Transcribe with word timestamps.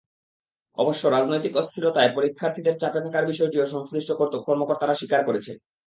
অবশ্য 0.77 1.03
রাজনৈতিক 1.07 1.53
অস্থিরতায় 1.57 2.11
পরীক্ষার্থীদের 2.15 2.75
চাপে 2.77 2.99
থাকার 3.05 3.25
বিষয়টিও 3.25 3.71
সংশ্লিষ্ট 3.73 4.09
কর্মকর্তারা 4.47 4.95
স্বীকার 4.95 5.21
করছেন। 5.25 5.55